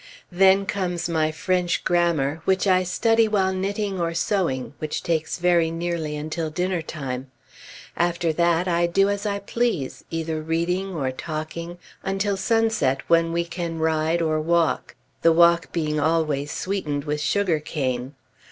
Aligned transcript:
Then 0.31 0.65
comes 0.65 1.07
my 1.07 1.31
French 1.31 1.83
grammar, 1.83 2.41
which 2.45 2.65
I 2.65 2.81
study 2.81 3.27
while 3.27 3.53
knitting 3.53 4.01
or 4.01 4.15
sewing, 4.15 4.73
which 4.79 5.03
takes 5.03 5.37
very 5.37 5.69
nearly 5.69 6.15
until 6.17 6.49
dinner 6.49 6.81
time. 6.81 7.29
After 7.95 8.33
that, 8.33 8.67
I 8.67 8.87
do 8.87 9.09
as 9.09 9.27
I 9.27 9.37
please, 9.37 10.03
either 10.09 10.41
reading 10.41 10.95
or 10.95 11.11
talking, 11.11 11.77
until 12.01 12.35
sunset 12.35 13.01
when 13.09 13.31
we 13.31 13.45
can 13.45 13.77
ride 13.77 14.23
or 14.23 14.41
walk; 14.41 14.95
the 15.21 15.31
walk 15.31 15.71
being 15.71 15.99
always 15.99 16.51
sweetened 16.51 17.03
with 17.03 17.21
sugar 17.21 17.59
cane. 17.59 18.15